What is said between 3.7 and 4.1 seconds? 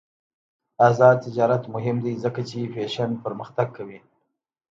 کوي.